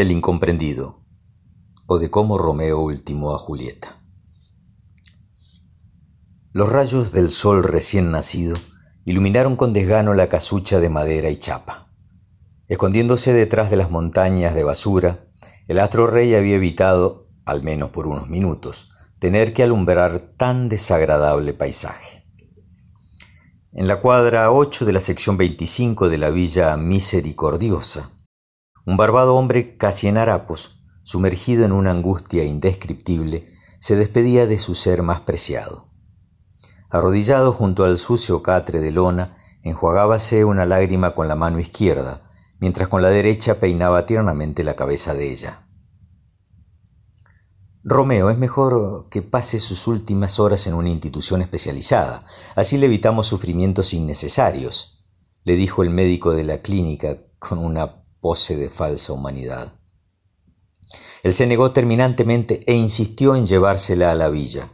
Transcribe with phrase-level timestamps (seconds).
[0.00, 1.04] El incomprendido
[1.86, 4.00] o de cómo Romeo ultimó a Julieta.
[6.54, 8.56] Los rayos del sol recién nacido
[9.04, 11.92] iluminaron con desgano la casucha de madera y chapa.
[12.66, 15.26] Escondiéndose detrás de las montañas de basura,
[15.68, 18.88] el astro rey había evitado, al menos por unos minutos,
[19.18, 22.24] tener que alumbrar tan desagradable paisaje.
[23.72, 28.12] En la cuadra 8 de la sección 25 de la Villa Misericordiosa,
[28.86, 33.46] un barbado hombre casi en harapos, sumergido en una angustia indescriptible,
[33.78, 35.88] se despedía de su ser más preciado.
[36.90, 42.20] Arrodillado junto al sucio catre de lona, enjuagábase una lágrima con la mano izquierda,
[42.58, 45.66] mientras con la derecha peinaba tiernamente la cabeza de ella.
[47.82, 52.22] Romeo, es mejor que pase sus últimas horas en una institución especializada,
[52.54, 55.06] así le evitamos sufrimientos innecesarios,
[55.44, 59.72] le dijo el médico de la clínica con una pose de falsa humanidad.
[61.22, 64.72] Él se negó terminantemente e insistió en llevársela a la villa.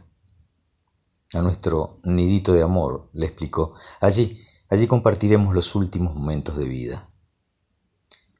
[1.33, 3.73] A nuestro nidito de amor, le explicó.
[3.99, 4.39] Allí,
[4.69, 7.05] allí compartiremos los últimos momentos de vida.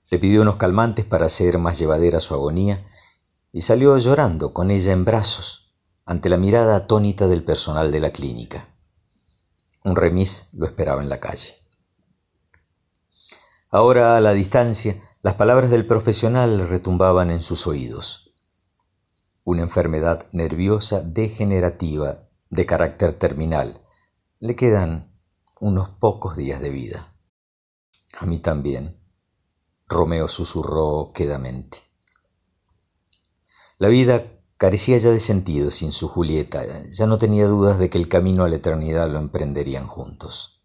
[0.09, 2.81] Le pidió unos calmantes para hacer más llevadera su agonía
[3.51, 8.11] y salió llorando con ella en brazos ante la mirada atónita del personal de la
[8.11, 8.73] clínica.
[9.83, 11.56] Un remis lo esperaba en la calle.
[13.69, 18.33] Ahora a la distancia, las palabras del profesional retumbaban en sus oídos.
[19.43, 23.81] Una enfermedad nerviosa degenerativa de carácter terminal.
[24.39, 25.19] Le quedan
[25.59, 27.13] unos pocos días de vida.
[28.19, 29.01] A mí también,
[29.85, 31.79] Romeo susurró quedamente.
[33.79, 34.23] La vida
[34.55, 38.43] carecía ya de sentido sin su Julieta, ya no tenía dudas de que el camino
[38.45, 40.56] a la eternidad lo emprenderían juntos.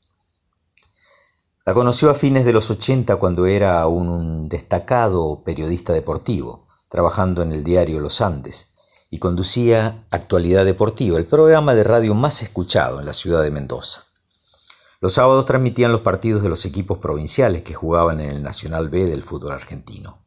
[1.64, 7.52] La conoció a fines de los 80 cuando era un destacado periodista deportivo, trabajando en
[7.52, 13.06] el diario Los Andes, y conducía Actualidad Deportiva, el programa de radio más escuchado en
[13.06, 14.02] la ciudad de Mendoza.
[15.00, 19.04] Los sábados transmitían los partidos de los equipos provinciales que jugaban en el Nacional B
[19.04, 20.18] del fútbol argentino.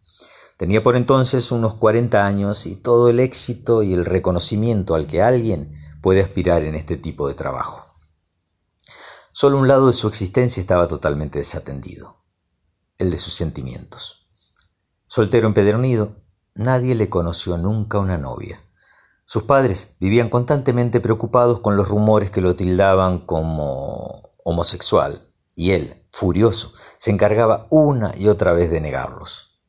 [0.56, 5.22] Tenía por entonces unos 40 años y todo el éxito y el reconocimiento al que
[5.22, 7.85] alguien puede aspirar en este tipo de trabajo.
[9.38, 12.24] Solo un lado de su existencia estaba totalmente desatendido,
[12.98, 14.30] el de sus sentimientos.
[15.08, 16.16] Soltero empedernido,
[16.54, 18.64] nadie le conoció nunca una novia.
[19.26, 26.08] Sus padres vivían constantemente preocupados con los rumores que lo tildaban como homosexual, y él,
[26.14, 29.60] furioso, se encargaba una y otra vez de negarlos.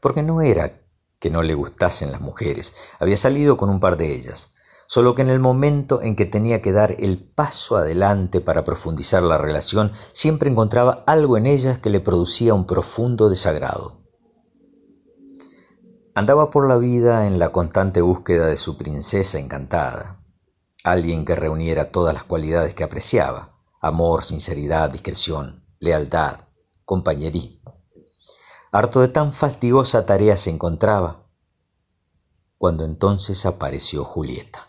[0.00, 0.82] Porque no era
[1.20, 4.54] que no le gustasen las mujeres, había salido con un par de ellas,
[4.88, 9.22] solo que en el momento en que tenía que dar el paso adelante para profundizar
[9.22, 14.00] la relación, siempre encontraba algo en ellas que le producía un profundo desagrado.
[16.14, 20.24] Andaba por la vida en la constante búsqueda de su princesa encantada,
[20.84, 26.38] alguien que reuniera todas las cualidades que apreciaba, amor, sinceridad, discreción, lealtad,
[26.86, 27.84] compañerismo.
[28.72, 31.26] Harto de tan fastidiosa tarea se encontraba,
[32.56, 34.67] cuando entonces apareció Julieta.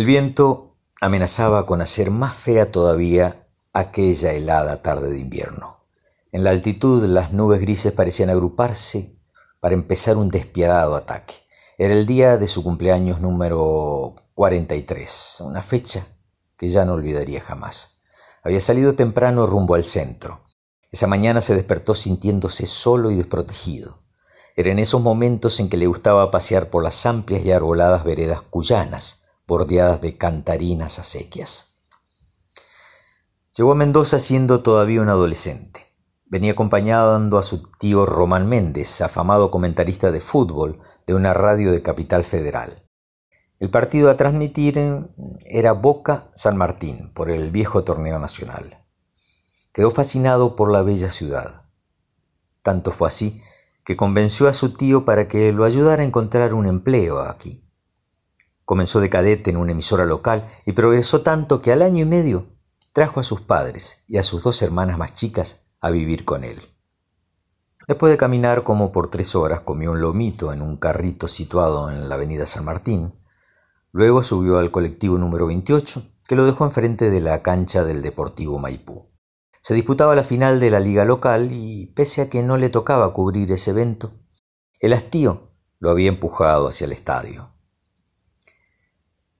[0.00, 5.84] El viento amenazaba con hacer más fea todavía aquella helada tarde de invierno.
[6.32, 9.20] En la altitud las nubes grises parecían agruparse
[9.60, 11.34] para empezar un despiadado ataque.
[11.76, 16.06] Era el día de su cumpleaños número 43, una fecha
[16.56, 17.98] que ya no olvidaría jamás.
[18.42, 20.46] Había salido temprano rumbo al centro.
[20.90, 23.98] Esa mañana se despertó sintiéndose solo y desprotegido.
[24.56, 28.40] Era en esos momentos en que le gustaba pasear por las amplias y arboladas veredas
[28.40, 29.19] cuyanas,
[29.50, 31.82] bordeadas de cantarinas acequias.
[33.56, 35.88] Llegó a Mendoza siendo todavía un adolescente.
[36.26, 41.82] Venía acompañando a su tío Román Méndez, afamado comentarista de fútbol de una radio de
[41.82, 42.76] Capital Federal.
[43.58, 44.78] El partido a transmitir
[45.46, 48.86] era Boca San Martín por el viejo torneo nacional.
[49.72, 51.64] Quedó fascinado por la bella ciudad.
[52.62, 53.42] Tanto fue así
[53.84, 57.64] que convenció a su tío para que lo ayudara a encontrar un empleo aquí.
[58.70, 62.46] Comenzó de cadete en una emisora local y progresó tanto que al año y medio
[62.92, 66.60] trajo a sus padres y a sus dos hermanas más chicas a vivir con él.
[67.88, 72.08] Después de caminar como por tres horas, comió un lomito en un carrito situado en
[72.08, 73.20] la avenida San Martín.
[73.90, 78.60] Luego subió al colectivo número 28, que lo dejó enfrente de la cancha del Deportivo
[78.60, 79.10] Maipú.
[79.60, 83.12] Se disputaba la final de la liga local y, pese a que no le tocaba
[83.12, 84.12] cubrir ese evento,
[84.78, 87.59] el hastío lo había empujado hacia el estadio.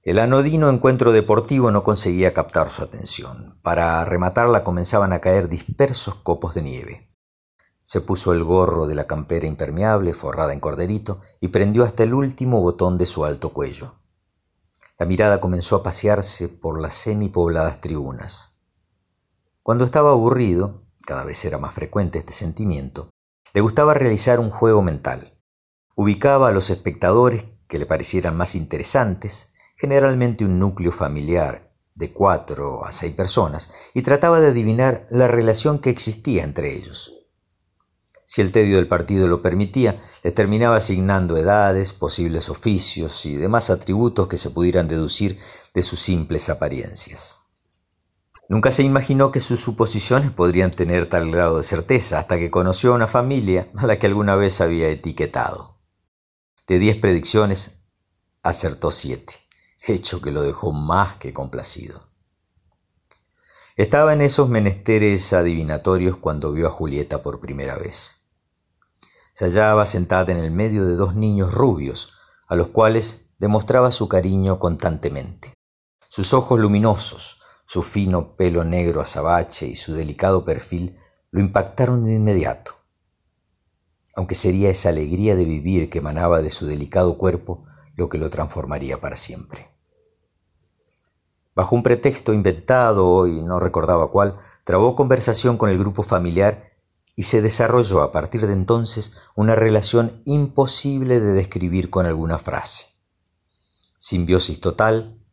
[0.03, 3.55] El anodino encuentro deportivo no conseguía captar su atención.
[3.61, 7.13] Para rematarla comenzaban a caer dispersos copos de nieve.
[7.83, 12.15] Se puso el gorro de la campera impermeable forrada en corderito y prendió hasta el
[12.15, 14.01] último botón de su alto cuello.
[14.97, 18.63] La mirada comenzó a pasearse por las semipobladas tribunas.
[19.61, 23.11] Cuando estaba aburrido, cada vez era más frecuente este sentimiento,
[23.53, 25.37] le gustaba realizar un juego mental.
[25.95, 29.51] Ubicaba a los espectadores que le parecieran más interesantes,
[29.81, 35.79] generalmente un núcleo familiar de cuatro a seis personas, y trataba de adivinar la relación
[35.79, 37.13] que existía entre ellos.
[38.23, 43.71] Si el tedio del partido lo permitía, les terminaba asignando edades, posibles oficios y demás
[43.71, 45.37] atributos que se pudieran deducir
[45.73, 47.39] de sus simples apariencias.
[48.47, 52.91] Nunca se imaginó que sus suposiciones podrían tener tal grado de certeza hasta que conoció
[52.91, 55.79] a una familia a la que alguna vez había etiquetado.
[56.67, 57.85] De diez predicciones,
[58.43, 59.40] acertó siete,
[59.81, 62.11] hecho que lo dejó más que complacido.
[63.77, 68.27] Estaba en esos menesteres adivinatorios cuando vio a Julieta por primera vez.
[69.33, 72.09] Se hallaba sentada en el medio de dos niños rubios,
[72.47, 75.53] a los cuales demostraba su cariño constantemente.
[76.09, 80.97] Sus ojos luminosos, su fino pelo negro azabache y su delicado perfil
[81.31, 82.75] lo impactaron de inmediato.
[84.15, 87.63] Aunque sería esa alegría de vivir que emanaba de su delicado cuerpo
[88.01, 89.69] lo que lo transformaría para siempre.
[91.53, 96.71] Bajo un pretexto inventado y no recordaba cuál, trabó conversación con el grupo familiar
[97.15, 102.87] y se desarrolló a partir de entonces una relación imposible de describir con alguna frase.
[103.97, 105.23] Simbiosis total,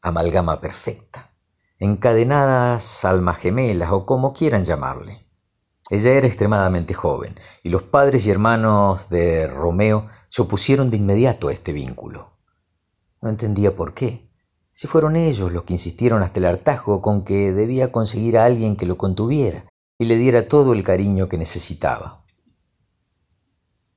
[0.00, 1.34] amalgama perfecta,
[1.78, 5.29] encadenadas almas gemelas o como quieran llamarle.
[5.90, 7.34] Ella era extremadamente joven
[7.64, 12.38] y los padres y hermanos de Romeo se opusieron de inmediato a este vínculo.
[13.20, 14.30] No entendía por qué,
[14.70, 18.76] si fueron ellos los que insistieron hasta el hartazgo con que debía conseguir a alguien
[18.76, 19.66] que lo contuviera
[19.98, 22.24] y le diera todo el cariño que necesitaba.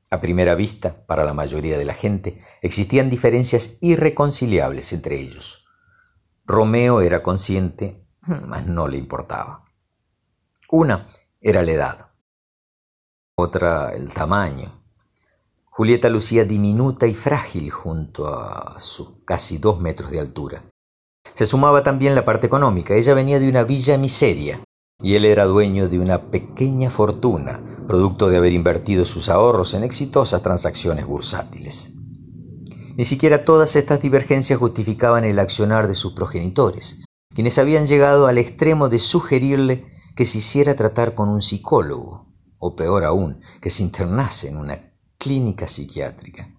[0.10, 5.66] A primera vista, para la mayoría de la gente, existían diferencias irreconciliables entre ellos.
[6.46, 8.06] Romeo era consciente,
[8.48, 9.64] mas no le importaba.
[10.70, 11.06] Una
[11.46, 12.10] era la edad,
[13.38, 14.72] otra el tamaño.
[15.66, 20.64] Julieta lucía diminuta y frágil junto a sus casi dos metros de altura.
[21.34, 22.94] Se sumaba también la parte económica.
[22.94, 24.62] Ella venía de una villa miseria,
[25.02, 29.84] y él era dueño de una pequeña fortuna, producto de haber invertido sus ahorros en
[29.84, 31.92] exitosas transacciones bursátiles.
[32.96, 37.04] Ni siquiera todas estas divergencias justificaban el accionar de sus progenitores,
[37.36, 42.28] quienes habían llegado al extremo de sugerirle que se hiciera tratar con un psicólogo,
[42.60, 46.50] o peor aún, que se internase en una clínica psiquiátrica.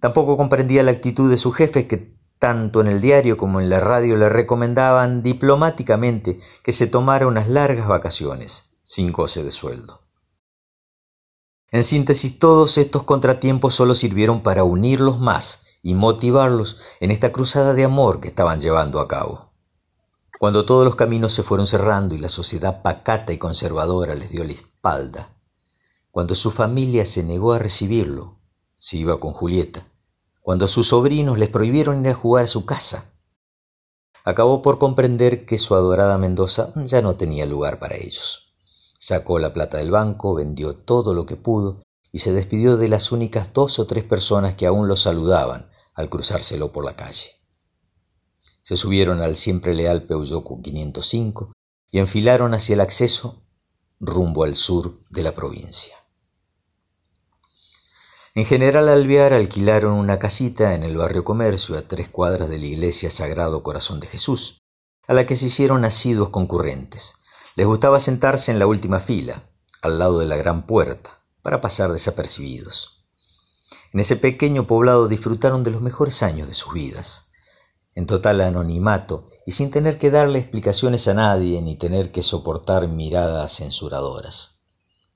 [0.00, 3.80] Tampoco comprendía la actitud de su jefe que tanto en el diario como en la
[3.80, 10.02] radio le recomendaban diplomáticamente que se tomara unas largas vacaciones, sin goce de sueldo.
[11.70, 17.74] En síntesis, todos estos contratiempos solo sirvieron para unirlos más y motivarlos en esta cruzada
[17.74, 19.47] de amor que estaban llevando a cabo.
[20.38, 24.44] Cuando todos los caminos se fueron cerrando y la sociedad pacata y conservadora les dio
[24.44, 25.34] la espalda,
[26.12, 28.38] cuando su familia se negó a recibirlo,
[28.78, 29.88] si iba con Julieta,
[30.40, 33.12] cuando sus sobrinos les prohibieron ir a jugar a su casa.
[34.24, 38.54] Acabó por comprender que su adorada Mendoza ya no tenía lugar para ellos.
[38.96, 41.82] Sacó la plata del banco, vendió todo lo que pudo
[42.12, 46.08] y se despidió de las únicas dos o tres personas que aún lo saludaban al
[46.08, 47.37] cruzárselo por la calle.
[48.62, 51.52] Se subieron al siempre leal Peugeot 505
[51.90, 53.42] y enfilaron hacia el acceso
[54.00, 55.96] rumbo al sur de la provincia.
[58.34, 62.66] En General Alvear alquilaron una casita en el barrio Comercio a tres cuadras de la
[62.66, 64.62] iglesia Sagrado Corazón de Jesús,
[65.08, 67.16] a la que se hicieron asiduos concurrentes.
[67.56, 69.50] Les gustaba sentarse en la última fila,
[69.82, 73.06] al lado de la gran puerta, para pasar desapercibidos.
[73.92, 77.27] En ese pequeño poblado disfrutaron de los mejores años de sus vidas,
[77.98, 82.86] en total anonimato y sin tener que darle explicaciones a nadie ni tener que soportar
[82.86, 84.62] miradas censuradoras.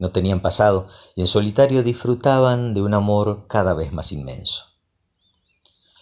[0.01, 4.65] No tenían pasado y en solitario disfrutaban de un amor cada vez más inmenso.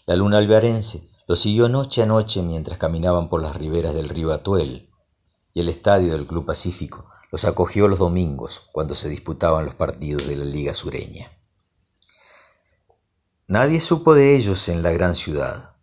[0.07, 4.33] La luna alvearense los siguió noche a noche mientras caminaban por las riberas del río
[4.33, 4.89] Atuel,
[5.53, 10.27] y el estadio del Club Pacífico los acogió los domingos cuando se disputaban los partidos
[10.27, 11.31] de la Liga Sureña.
[13.49, 15.77] Nadie supo de ellos en la gran ciudad.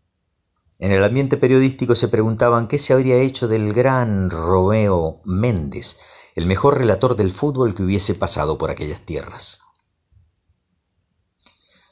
[0.79, 5.97] En el ambiente periodístico se preguntaban qué se habría hecho del gran Romeo Méndez,
[6.35, 9.61] el mejor relator del fútbol que hubiese pasado por aquellas tierras.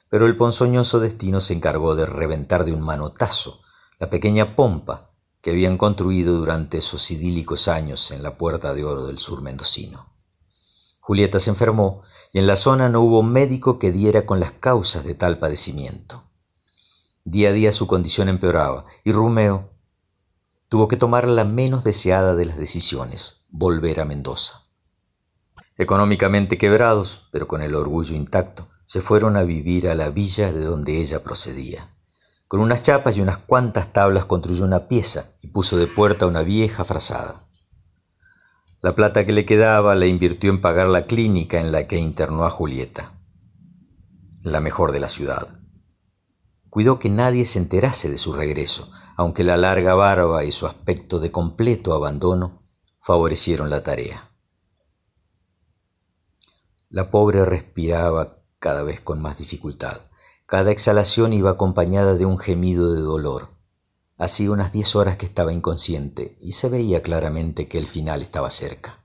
[0.07, 3.61] Pero el ponzoñoso destino se encargó de reventar de un manotazo
[3.97, 5.11] la pequeña pompa
[5.41, 10.13] que habían construido durante esos idílicos años en la Puerta de Oro del sur mendocino.
[10.99, 15.05] Julieta se enfermó y en la zona no hubo médico que diera con las causas
[15.05, 16.24] de tal padecimiento.
[17.27, 19.73] Día a día su condición empeoraba y Rumeo
[20.69, 24.61] tuvo que tomar la menos deseada de las decisiones, volver a Mendoza.
[25.75, 30.63] Económicamente quebrados, pero con el orgullo intacto, se fueron a vivir a la villa de
[30.63, 31.89] donde ella procedía.
[32.47, 36.43] Con unas chapas y unas cuantas tablas construyó una pieza y puso de puerta una
[36.43, 37.49] vieja frazada.
[38.81, 42.45] La plata que le quedaba la invirtió en pagar la clínica en la que internó
[42.45, 43.13] a Julieta,
[44.43, 45.64] la mejor de la ciudad.
[46.75, 51.21] Cuidó que nadie se enterase de su regreso, aunque la larga barba y su aspecto
[51.21, 52.67] de completo abandono
[52.99, 54.29] favorecieron la tarea.
[56.89, 60.01] La pobre respiraba cada vez con más dificultad.
[60.47, 63.51] Cada exhalación iba acompañada de un gemido de dolor.
[64.17, 68.49] Hacía unas diez horas que estaba inconsciente y se veía claramente que el final estaba
[68.49, 69.01] cerca.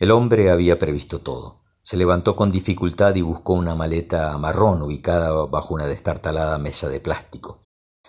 [0.00, 1.59] El hombre había previsto todo.
[1.90, 7.00] Se levantó con dificultad y buscó una maleta marrón ubicada bajo una destartalada mesa de
[7.00, 7.62] plástico.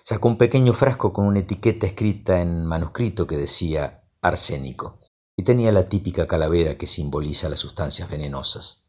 [0.03, 4.99] Sacó un pequeño frasco con una etiqueta escrita en manuscrito que decía arsénico
[5.35, 8.85] y tenía la típica calavera que simboliza las sustancias venenosas.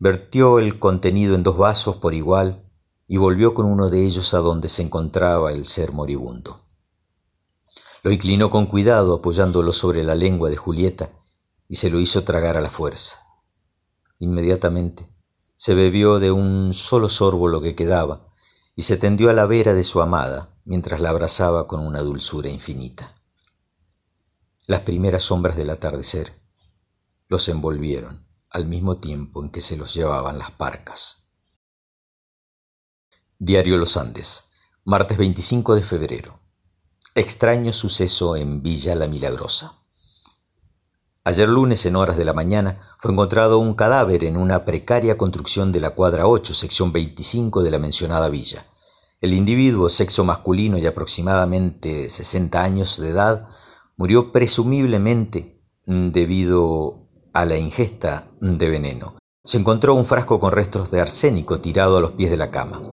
[0.00, 2.68] Vertió el contenido en dos vasos por igual
[3.06, 6.58] y volvió con uno de ellos a donde se encontraba el ser moribundo.
[8.02, 11.10] Lo inclinó con cuidado apoyándolo sobre la lengua de Julieta
[11.68, 13.23] y se lo hizo tragar a la fuerza.
[14.24, 15.06] Inmediatamente
[15.54, 18.26] se bebió de un solo sorbo lo que quedaba
[18.74, 22.48] y se tendió a la vera de su amada mientras la abrazaba con una dulzura
[22.48, 23.20] infinita.
[24.66, 26.32] Las primeras sombras del atardecer
[27.28, 31.28] los envolvieron al mismo tiempo en que se los llevaban las parcas.
[33.38, 34.44] Diario Los Andes,
[34.84, 36.40] martes 25 de febrero.
[37.14, 39.83] Extraño suceso en Villa La Milagrosa.
[41.26, 45.72] Ayer lunes, en horas de la mañana, fue encontrado un cadáver en una precaria construcción
[45.72, 48.66] de la cuadra 8, sección 25 de la mencionada villa.
[49.22, 53.48] El individuo, sexo masculino y aproximadamente 60 años de edad,
[53.96, 59.16] murió presumiblemente debido a la ingesta de veneno.
[59.44, 62.90] Se encontró un frasco con restos de arsénico tirado a los pies de la cama.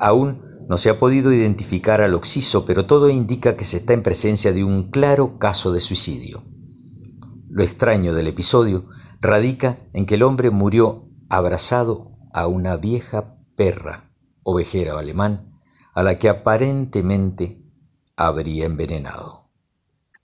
[0.00, 4.02] Aún no se ha podido identificar al occiso, pero todo indica que se está en
[4.02, 6.42] presencia de un claro caso de suicidio.
[7.58, 8.84] Lo extraño del episodio
[9.20, 14.12] radica en que el hombre murió abrazado a una vieja perra,
[14.44, 15.58] ovejera alemán,
[15.92, 17.60] a la que aparentemente
[18.14, 19.47] habría envenenado.